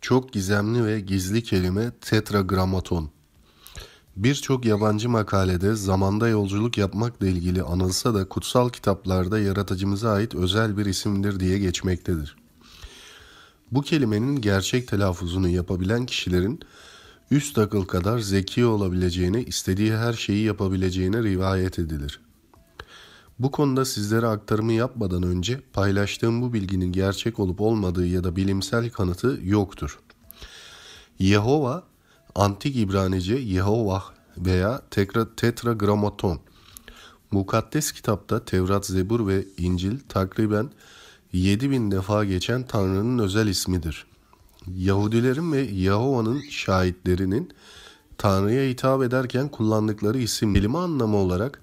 [0.00, 3.10] Çok gizemli ve gizli kelime tetragramaton.
[4.16, 10.86] Birçok yabancı makalede zamanda yolculuk yapmakla ilgili anılsa da kutsal kitaplarda yaratıcımıza ait özel bir
[10.86, 12.36] isimdir diye geçmektedir.
[13.72, 16.60] Bu kelimenin gerçek telaffuzunu yapabilen kişilerin
[17.30, 22.20] üst akıl kadar zeki olabileceğine, istediği her şeyi yapabileceğine rivayet edilir.
[23.40, 28.90] Bu konuda sizlere aktarımı yapmadan önce paylaştığım bu bilginin gerçek olup olmadığı ya da bilimsel
[28.90, 29.98] kanıtı yoktur.
[31.18, 31.82] Yehova,
[32.34, 34.04] antik İbranice Yehova
[34.38, 36.40] veya tekra, tetragramaton.
[37.30, 40.70] Mukaddes kitapta Tevrat, Zebur ve İncil takriben
[41.32, 44.06] 7000 defa geçen Tanrı'nın özel ismidir.
[44.76, 47.50] Yahudilerin ve Yehova'nın şahitlerinin
[48.18, 51.62] Tanrı'ya hitap ederken kullandıkları isim kelime anlamı olarak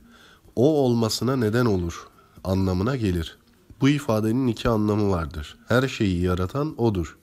[0.57, 2.07] o olmasına neden olur
[2.43, 3.38] anlamına gelir.
[3.81, 5.57] Bu ifadenin iki anlamı vardır.
[5.67, 7.17] Her şeyi yaratan odur.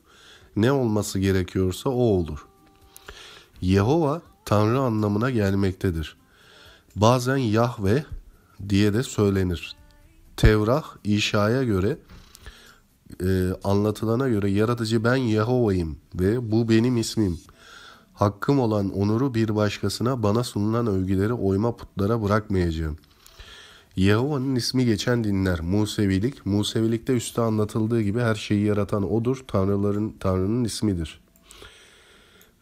[0.57, 2.47] Ne olması gerekiyorsa o olur.
[3.61, 6.17] Yehova Tanrı anlamına gelmektedir.
[6.97, 8.05] Bazen Yahve
[8.69, 9.77] diye de söylenir.
[10.37, 11.99] Tevrah İşa'ya göre
[13.23, 17.39] e, anlatılana göre yaratıcı ben Yehova'yım ve bu benim ismim.
[18.15, 22.97] Hakkım olan onuru bir başkasına bana sunulan övgüleri oyma putlara bırakmayacağım.
[23.97, 25.61] Yehova'nın ismi geçen dinler.
[25.61, 31.21] Musevilik, Musevilikte üstte anlatıldığı gibi her şeyi yaratan odur, tanrıların tanrının ismidir.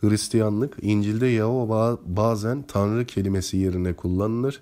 [0.01, 4.61] Hristiyanlık, İncil'de Yehova bazen tanrı kelimesi yerine kullanılır.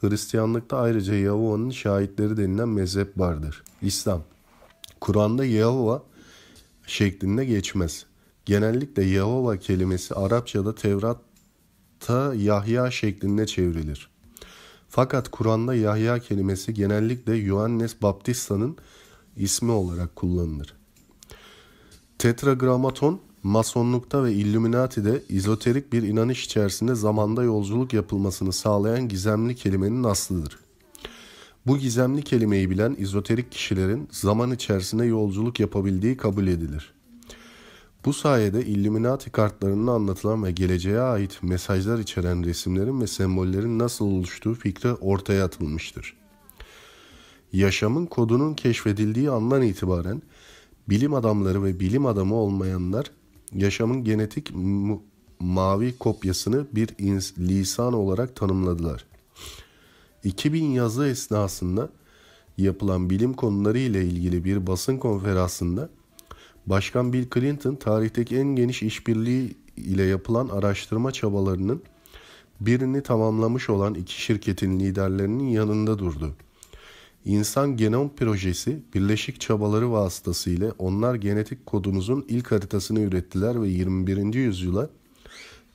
[0.00, 3.62] Hristiyanlıkta ayrıca Yehova'nın şahitleri denilen mezhep vardır.
[3.82, 4.22] İslam,
[5.00, 6.02] Kur'an'da Yehova
[6.86, 8.06] şeklinde geçmez.
[8.44, 14.15] Genellikle Yehova kelimesi Arapçada Tevrat'ta Yahya şeklinde çevrilir.
[14.96, 18.76] Fakat Kur'an'da Yahya kelimesi genellikle Yohannes Baptista'nın
[19.36, 20.74] ismi olarak kullanılır.
[22.18, 30.58] Tetragramaton, Masonlukta ve Illuminati'de izoterik bir inanış içerisinde zamanda yolculuk yapılmasını sağlayan gizemli kelimenin aslıdır.
[31.66, 36.95] Bu gizemli kelimeyi bilen izoterik kişilerin zaman içerisinde yolculuk yapabildiği kabul edilir.
[38.06, 44.54] Bu sayede Illuminati kartlarında anlatılan ve geleceğe ait mesajlar içeren resimlerin ve sembollerin nasıl oluştuğu
[44.54, 46.16] fikri ortaya atılmıştır.
[47.52, 50.22] Yaşamın kodunun keşfedildiği andan itibaren
[50.88, 53.10] bilim adamları ve bilim adamı olmayanlar
[53.52, 54.50] yaşamın genetik
[55.40, 56.88] mavi kopyasını bir
[57.38, 59.06] lisan olarak tanımladılar.
[60.24, 61.88] 2000 yazı esnasında
[62.58, 65.90] yapılan bilim konuları ile ilgili bir basın konferansında
[66.66, 71.82] Başkan Bill Clinton tarihteki en geniş işbirliği ile yapılan araştırma çabalarının
[72.60, 76.34] birini tamamlamış olan iki şirketin liderlerinin yanında durdu.
[77.24, 84.34] İnsan Genom Projesi birleşik çabaları vasıtasıyla onlar genetik kodumuzun ilk haritasını ürettiler ve 21.
[84.34, 84.90] yüzyıla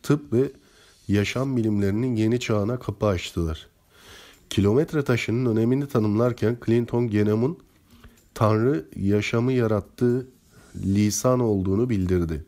[0.03, 0.51] tıp ve
[1.07, 3.67] yaşam bilimlerinin yeni çağına kapı açtılar.
[4.49, 7.57] Kilometre taşının önemini tanımlarken Clinton genomun
[8.33, 10.27] Tanrı yaşamı yarattığı
[10.75, 12.45] lisan olduğunu bildirdi.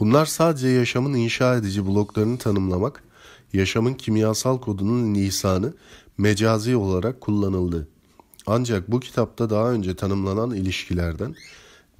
[0.00, 3.02] Bunlar sadece yaşamın inşa edici bloklarını tanımlamak,
[3.52, 5.74] yaşamın kimyasal kodunun lisanı
[6.18, 7.88] mecazi olarak kullanıldı.
[8.46, 11.34] Ancak bu kitapta daha önce tanımlanan ilişkilerden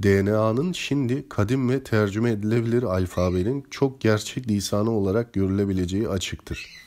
[0.03, 6.84] DNA'nın şimdi kadim ve tercüme edilebilir alfabenin çok gerçek lisanı olarak görülebileceği açıktır.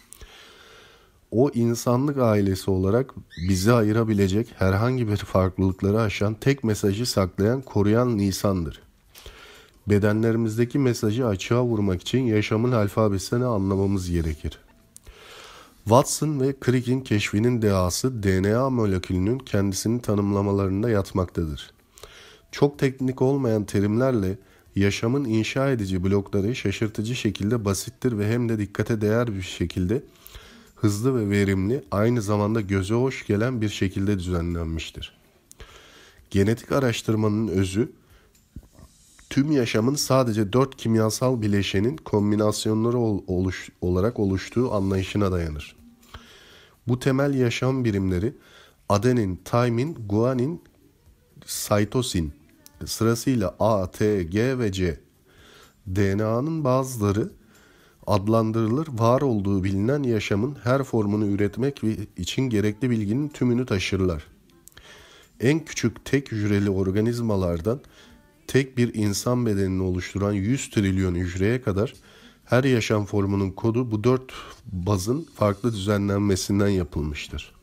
[1.31, 3.13] O insanlık ailesi olarak
[3.49, 8.81] bizi ayırabilecek herhangi bir farklılıkları aşan tek mesajı saklayan koruyan lisandır.
[9.87, 14.59] Bedenlerimizdeki mesajı açığa vurmak için yaşamın alfabesini anlamamız gerekir.
[15.83, 21.71] Watson ve Crick'in keşfinin dehası DNA molekülünün kendisini tanımlamalarında yatmaktadır.
[22.51, 24.37] Çok teknik olmayan terimlerle
[24.75, 30.03] yaşamın inşa edici blokları şaşırtıcı şekilde basittir ve hem de dikkate değer bir şekilde
[30.81, 35.17] hızlı ve verimli, aynı zamanda göze hoş gelen bir şekilde düzenlenmiştir.
[36.29, 37.91] Genetik araştırmanın özü,
[39.29, 45.75] tüm yaşamın sadece dört kimyasal bileşenin kombinasyonları oluş, olarak oluştuğu anlayışına dayanır.
[46.87, 48.34] Bu temel yaşam birimleri
[48.90, 50.61] adenin, timin, guanin,
[51.46, 52.34] sitosin
[52.85, 54.99] sırasıyla A, T, G ve C.
[55.87, 57.31] DNA'nın bazıları
[58.07, 61.81] adlandırılır, var olduğu bilinen yaşamın her formunu üretmek
[62.17, 64.23] için gerekli bilginin tümünü taşırlar.
[65.39, 67.79] En küçük tek hücreli organizmalardan
[68.47, 71.93] tek bir insan bedenini oluşturan 100 trilyon hücreye kadar
[72.45, 74.33] her yaşam formunun kodu bu dört
[74.65, 77.53] bazın farklı düzenlenmesinden yapılmıştır.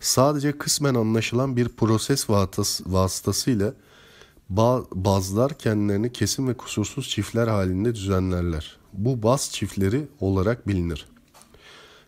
[0.00, 2.30] Sadece kısmen anlaşılan bir proses
[2.86, 3.74] vasıtasıyla
[4.94, 8.76] bazlar kendilerini kesin ve kusursuz çiftler halinde düzenlerler.
[8.96, 11.06] Bu baz çiftleri olarak bilinir.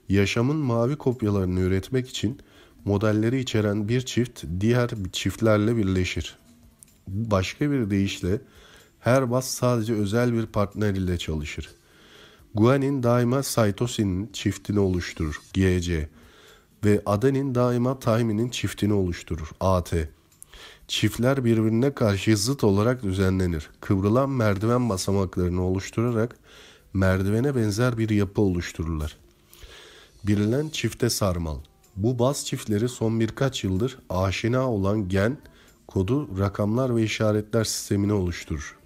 [0.08, 2.38] Yaşamın mavi kopyalarını üretmek için
[2.84, 6.38] modelleri içeren bir çift diğer çiftlerle birleşir.
[7.08, 8.40] Başka bir deyişle
[9.00, 11.70] her baz sadece özel bir partner ile çalışır.
[12.54, 15.40] Guanin daima cytosinin çiftini oluşturur.
[15.54, 16.08] GC
[16.84, 19.50] ve adenin daima thyminin çiftini oluşturur.
[19.60, 19.94] AT.
[20.88, 23.70] Çiftler birbirine karşı zıt olarak düzenlenir.
[23.80, 26.36] Kıvrılan merdiven basamaklarını oluşturarak
[26.94, 29.16] merdivene benzer bir yapı oluştururlar.
[30.24, 31.56] Birilen çifte sarmal.
[31.96, 35.38] Bu baz çiftleri son birkaç yıldır aşina olan gen,
[35.86, 38.78] kodu, rakamlar ve işaretler sistemini oluşturur.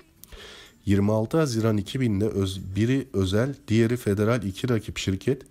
[0.86, 5.42] 26 Haziran 2000'de öz, biri özel, diğeri federal iki rakip şirket,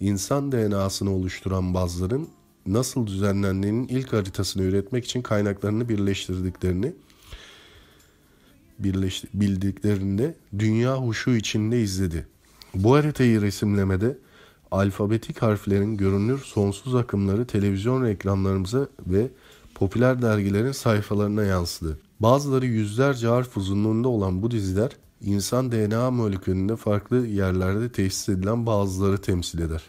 [0.00, 2.28] insan DNA'sını oluşturan bazların
[2.66, 6.92] nasıl düzenlendiğinin ilk haritasını üretmek için kaynaklarını birleştirdiklerini
[9.34, 12.26] bildiklerinde dünya huşu içinde izledi.
[12.74, 14.18] Bu haritayı resimlemede
[14.70, 19.28] alfabetik harflerin görünür sonsuz akımları televizyon reklamlarımıza ve
[19.74, 21.98] popüler dergilerin sayfalarına yansıdı.
[22.20, 24.90] Bazıları yüzlerce harf uzunluğunda olan bu diziler
[25.20, 29.82] insan DNA molekülünde farklı yerlerde tesis edilen bazıları temsil eder.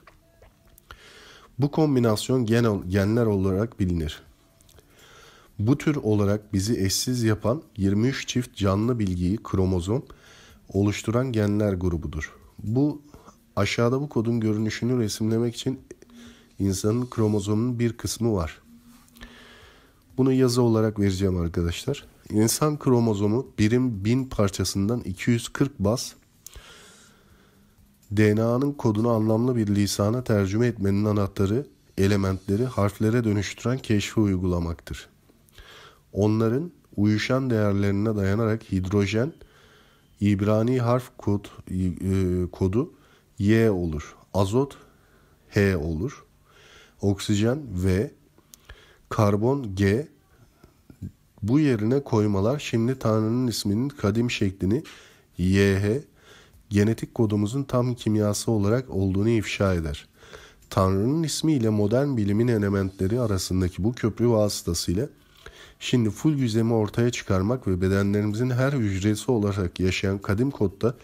[1.60, 4.22] Bu kombinasyon gen, genler olarak bilinir.
[5.60, 10.06] Bu tür olarak bizi eşsiz yapan 23 çift canlı bilgiyi kromozom
[10.70, 12.34] oluşturan genler grubudur.
[12.64, 13.02] Bu
[13.56, 15.80] aşağıda bu kodun görünüşünü resimlemek için
[16.60, 18.62] insanın kromozomunun bir kısmı var.
[20.18, 22.06] Bunu yazı olarak vereceğim arkadaşlar.
[22.30, 26.14] İnsan kromozomu birim bin parçasından 240 bas
[28.18, 31.68] DNA'nın kodunu anlamlı bir lisana tercüme etmenin anahtarı
[31.98, 35.13] elementleri harflere dönüştüren keşfi uygulamaktır.
[36.14, 39.34] Onların uyuşan değerlerine dayanarak hidrojen
[40.22, 42.94] İbrani harf kod, e, kodu
[43.40, 44.16] Y olur.
[44.34, 44.78] Azot
[45.50, 46.26] H olur.
[47.02, 48.12] Oksijen V,
[49.10, 50.08] karbon G,
[51.42, 54.84] bu yerine koymalar şimdi Tanrı'nın isminin kadim şeklini
[55.38, 56.02] YH,
[56.70, 60.08] genetik kodumuzun tam kimyası olarak olduğunu ifşa eder.
[60.70, 65.10] Tanrı'nın ismiyle modern bilimin elementleri arasındaki bu köprü vasıtasıyla
[65.84, 70.96] şimdi full yüzemi ortaya çıkarmak ve bedenlerimizin her hücresi olarak yaşayan kadim kodda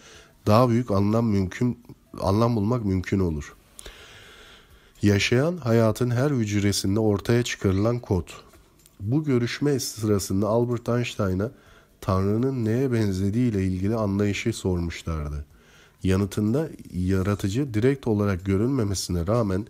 [0.46, 1.78] daha büyük anlam mümkün
[2.20, 3.56] anlam bulmak mümkün olur.
[5.02, 8.28] Yaşayan hayatın her hücresinde ortaya çıkarılan kod.
[9.00, 11.50] Bu görüşme sırasında Albert Einstein'a
[12.00, 15.44] Tanrı'nın neye benzediği ile ilgili anlayışı sormuşlardı.
[16.02, 19.66] Yanıtında yaratıcı direkt olarak görünmemesine rağmen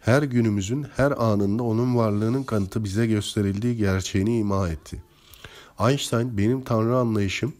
[0.00, 5.02] her günümüzün her anında onun varlığının kanıtı bize gösterildiği gerçeğini ima etti.
[5.80, 7.52] Einstein benim Tanrı anlayışım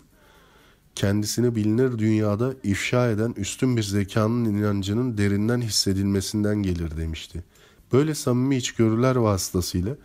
[0.94, 7.44] kendisini bilinir dünyada ifşa eden üstün bir zekanın inancının derinden hissedilmesinden gelir demişti.
[7.92, 9.96] Böyle samimi içgörüler vasıtasıyla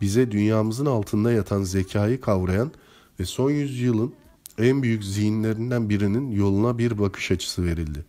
[0.00, 2.72] bize dünyamızın altında yatan zekayı kavrayan
[3.20, 4.14] ve son yüzyılın
[4.58, 8.04] en büyük zihinlerinden birinin yoluna bir bakış açısı verildi.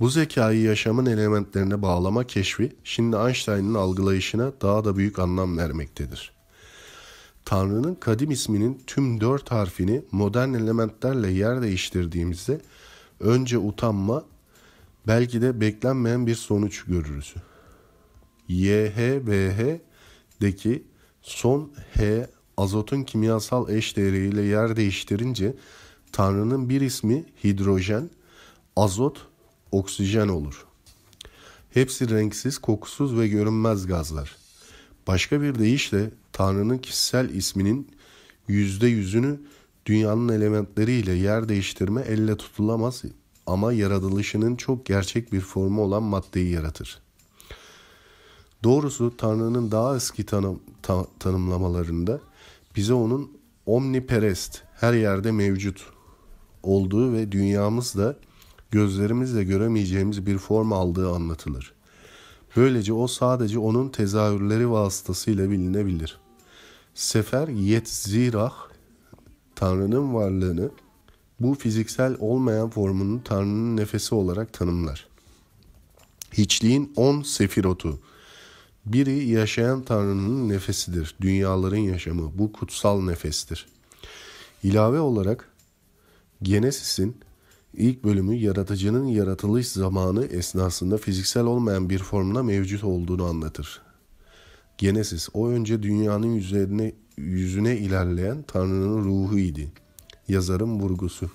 [0.00, 6.32] Bu zekayı yaşamın elementlerine bağlama keşfi şimdi Einstein'ın algılayışına daha da büyük anlam vermektedir.
[7.44, 12.60] Tanrı'nın kadim isminin tüm dört harfini modern elementlerle yer değiştirdiğimizde
[13.20, 14.24] önce utanma,
[15.06, 17.34] belki de beklenmeyen bir sonuç görürüz.
[18.48, 19.82] YHBH'deki
[21.22, 25.54] son H azotun kimyasal eş değeriyle yer değiştirince
[26.12, 28.10] Tanrı'nın bir ismi hidrojen,
[28.76, 29.27] azot,
[29.72, 30.66] oksijen olur.
[31.70, 34.36] Hepsi renksiz, kokusuz ve görünmez gazlar.
[35.06, 37.88] Başka bir deyişle Tanrı'nın kişisel isminin
[38.48, 39.40] yüzde yüzünü
[39.86, 43.02] dünyanın elementleriyle yer değiştirme elle tutulamaz
[43.46, 46.98] ama yaratılışının çok gerçek bir formu olan maddeyi yaratır.
[48.62, 52.20] Doğrusu Tanrı'nın daha eski tanım, ta, tanımlamalarında
[52.76, 53.30] bize onun
[53.66, 55.86] omniperest, her yerde mevcut
[56.62, 58.16] olduğu ve dünyamızda
[58.70, 61.72] gözlerimizle göremeyeceğimiz bir form aldığı anlatılır.
[62.56, 66.18] Böylece o sadece onun tezahürleri vasıtasıyla bilinebilir.
[66.94, 68.54] Sefer Yetzirah,
[69.54, 70.70] Tanrı'nın varlığını
[71.40, 75.06] bu fiziksel olmayan formunu Tanrı'nın nefesi olarak tanımlar.
[76.32, 78.00] Hiçliğin on sefirotu,
[78.86, 83.66] biri yaşayan Tanrı'nın nefesidir, dünyaların yaşamı, bu kutsal nefestir.
[84.62, 85.48] İlave olarak
[86.42, 87.16] Genesis'in
[87.78, 93.82] ilk bölümü yaratıcının yaratılış zamanı esnasında fiziksel olmayan bir formda mevcut olduğunu anlatır.
[94.78, 99.72] Genesis o önce dünyanın üzerine yüzüne ilerleyen Tanrı'nın ruhu idi.
[100.28, 101.30] Yazarın vurgusu.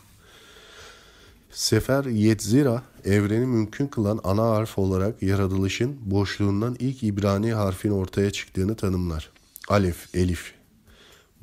[1.52, 8.76] Sefer Yetzira evreni mümkün kılan ana harf olarak yaratılışın boşluğundan ilk İbrani harfin ortaya çıktığını
[8.76, 9.30] tanımlar.
[9.70, 10.54] Alef, Elif.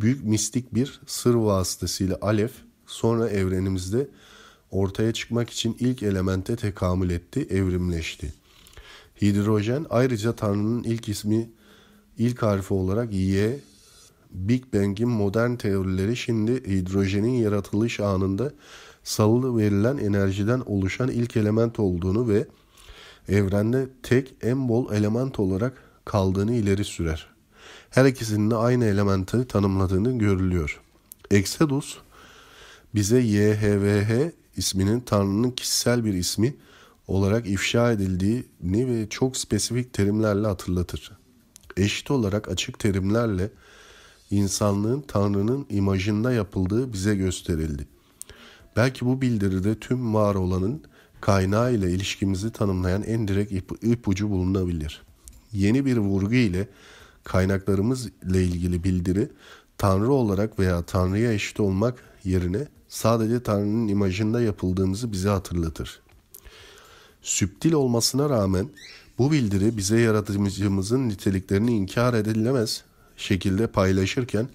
[0.00, 2.52] Büyük mistik bir sır vasıtasıyla Alef
[2.87, 4.09] sonra evrenimizde
[4.71, 8.33] ortaya çıkmak için ilk elemente tekamül etti, evrimleşti.
[9.23, 11.50] Hidrojen ayrıca Tanrı'nın ilk ismi
[12.19, 13.61] ilk harfi olarak Y,
[14.31, 18.53] Big Bang'in modern teorileri şimdi hidrojenin yaratılış anında
[19.05, 22.47] salılı verilen enerjiden oluşan ilk element olduğunu ve
[23.29, 27.27] evrende tek en bol element olarak kaldığını ileri sürer.
[27.91, 30.81] Her ikisinin de aynı elementi tanımladığını görülüyor.
[31.31, 31.99] Exodus
[32.95, 36.55] bize YHVH isminin Tanrı'nın kişisel bir ismi
[37.09, 41.12] olarak ifşa edildiğini ve çok spesifik terimlerle hatırlatır.
[41.76, 43.50] Eşit olarak açık terimlerle
[44.31, 47.87] insanlığın Tanrı'nın imajında yapıldığı bize gösterildi.
[48.76, 50.83] Belki bu bildiride tüm var olanın
[51.21, 55.02] kaynağı ile ilişkimizi tanımlayan en direkt ip, ipucu bulunabilir.
[55.52, 56.69] Yeni bir vurgu ile
[57.25, 59.29] kaynaklarımız ile ilgili bildiri
[59.81, 66.01] Tanrı olarak veya Tanrı'ya eşit olmak yerine sadece Tanrı'nın imajında yapıldığımızı bize hatırlatır.
[67.23, 68.69] Süptil olmasına rağmen
[69.19, 72.85] bu bildiri bize yaratıcımızın niteliklerini inkar edilemez
[73.17, 74.49] şekilde paylaşırken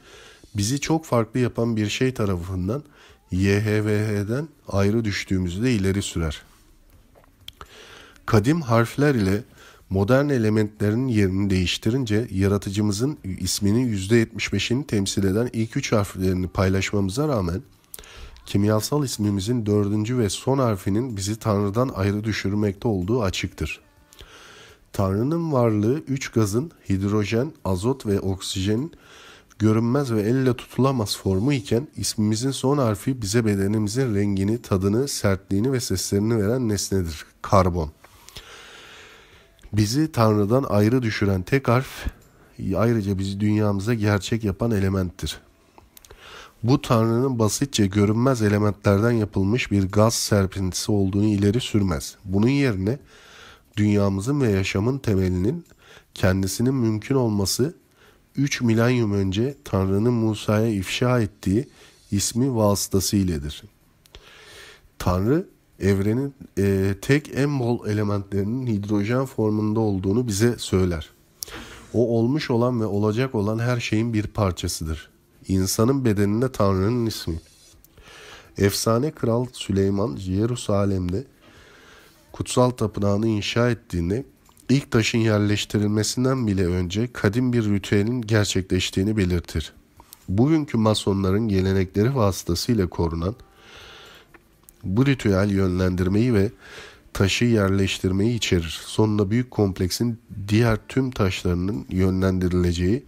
[0.55, 2.83] bizi çok farklı yapan bir şey tarafından
[3.31, 6.41] YHVH'den ayrı düştüğümüzü de ileri sürer.
[8.25, 9.43] Kadim harfler ile
[9.95, 17.61] modern elementlerin yerini değiştirince yaratıcımızın isminin %75'ini temsil eden ilk üç harflerini paylaşmamıza rağmen
[18.45, 23.81] kimyasal ismimizin dördüncü ve son harfinin bizi Tanrı'dan ayrı düşürmekte olduğu açıktır.
[24.93, 28.91] Tanrı'nın varlığı üç gazın hidrojen, azot ve oksijenin
[29.59, 35.79] görünmez ve elle tutulamaz formu iken ismimizin son harfi bize bedenimizin rengini, tadını, sertliğini ve
[35.79, 37.25] seslerini veren nesnedir.
[37.41, 37.91] Karbon.
[39.73, 42.05] Bizi Tanrı'dan ayrı düşüren tek harf
[42.75, 45.39] ayrıca bizi dünyamıza gerçek yapan elementtir.
[46.63, 52.15] Bu Tanrı'nın basitçe görünmez elementlerden yapılmış bir gaz serpintisi olduğunu ileri sürmez.
[52.25, 52.99] Bunun yerine
[53.77, 55.65] dünyamızın ve yaşamın temelinin
[56.13, 57.75] kendisinin mümkün olması
[58.35, 61.67] 3 milenyum önce Tanrı'nın Musa'ya ifşa ettiği
[62.11, 63.63] ismi vasıtasıyledir.
[64.99, 65.47] Tanrı
[65.79, 71.09] evrenin e, tek en bol elementlerinin hidrojen formunda olduğunu bize söyler.
[71.93, 75.09] O olmuş olan ve olacak olan her şeyin bir parçasıdır.
[75.47, 77.39] İnsanın bedeninde Tanrı'nın ismi.
[78.57, 81.23] Efsane Kral Süleyman Yerusalem'de
[82.31, 84.25] kutsal tapınağını inşa ettiğinde
[84.69, 89.73] ilk taşın yerleştirilmesinden bile önce kadim bir ritüelin gerçekleştiğini belirtir.
[90.29, 93.35] Bugünkü masonların gelenekleri vasıtasıyla korunan
[94.85, 96.51] bu ritüel yönlendirmeyi ve
[97.13, 98.79] taşı yerleştirmeyi içerir.
[98.85, 103.03] Sonunda büyük kompleksin diğer tüm taşlarının yönlendirileceği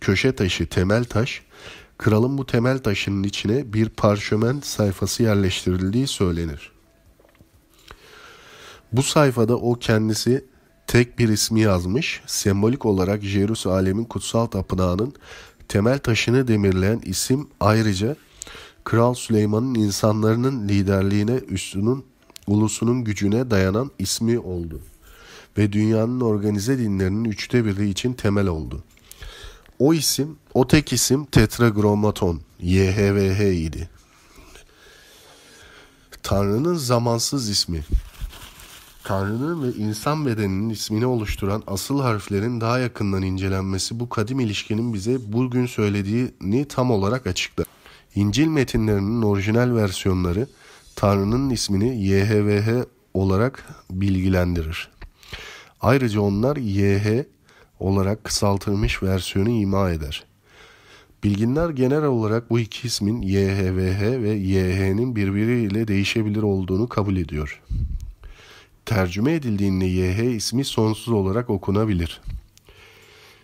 [0.00, 1.42] köşe taşı, temel taş,
[1.98, 6.72] kralın bu temel taşının içine bir parşömen sayfası yerleştirildiği söylenir.
[8.92, 10.44] Bu sayfada o kendisi
[10.86, 15.14] tek bir ismi yazmış, sembolik olarak Jerusalem'in kutsal tapınağının
[15.68, 18.16] temel taşını demirleyen isim ayrıca
[18.84, 22.04] Kral Süleyman'ın insanların liderliğine, üstünün,
[22.46, 24.80] ulusunun gücüne dayanan ismi oldu.
[25.58, 28.84] Ve dünyanın organize dinlerinin üçte biri için temel oldu.
[29.78, 33.90] O isim, o tek isim Tetragrammaton, YHVH idi.
[36.22, 37.84] Tanrı'nın zamansız ismi.
[39.04, 45.32] Tanrı'nın ve insan bedeninin ismini oluşturan asıl harflerin daha yakından incelenmesi bu kadim ilişkinin bize
[45.32, 47.66] bugün söylediğini tam olarak açıklar.
[48.14, 50.46] İncil metinlerinin orijinal versiyonları
[50.96, 54.88] Tanrı'nın ismini YHVH olarak bilgilendirir.
[55.80, 57.24] Ayrıca onlar YH
[57.80, 60.24] olarak kısaltılmış versiyonu ima eder.
[61.24, 67.62] Bilginler genel olarak bu iki ismin YHVH ve YH'nin birbiriyle değişebilir olduğunu kabul ediyor.
[68.86, 72.20] Tercüme edildiğinde YH ismi sonsuz olarak okunabilir.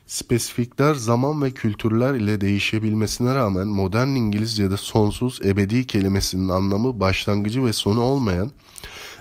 [0.07, 7.73] Spesifikler zaman ve kültürler ile değişebilmesine rağmen modern İngilizce'de sonsuz ebedi kelimesinin anlamı başlangıcı ve
[7.73, 8.51] sonu olmayan,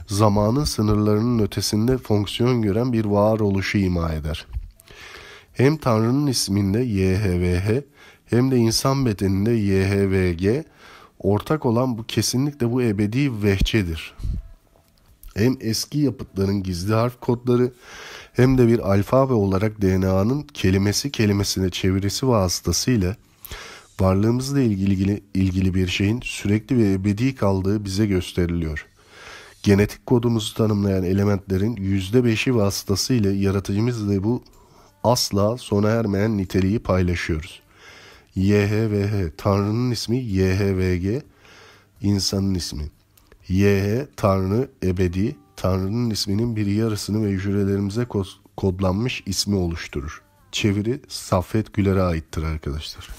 [0.07, 4.47] zamanın sınırlarının ötesinde fonksiyon gören bir varoluşu ima eder.
[5.53, 7.81] Hem Tanrı'nın isminde YHVH
[8.25, 10.65] hem de insan bedeninde YHVG
[11.19, 14.13] ortak olan bu kesinlikle bu ebedi vehçedir.
[15.35, 17.71] Hem eski yapıtların gizli harf kodları
[18.33, 23.15] hem de bir alfabe olarak DNA'nın kelimesi kelimesine çevirisi vasıtasıyla
[23.99, 28.85] varlığımızla ilgili, ilgili bir şeyin sürekli ve ebedi kaldığı bize gösteriliyor.
[29.63, 34.43] Genetik kodumuzu tanımlayan elementlerin %5'i vasıtasıyla yaratıcımızla bu
[35.03, 37.61] asla sona ermeyen niteliği paylaşıyoruz.
[38.35, 41.23] YHVH, Tanrı'nın ismi YHVG,
[42.01, 42.94] insanın ismi.
[43.49, 48.07] YH, Tanrı, ebedi, Tanrı'nın isminin bir yarısını ve hücrelerimize
[48.57, 50.21] kodlanmış ismi oluşturur.
[50.51, 53.09] Çeviri Saffet Güler'e aittir arkadaşlar.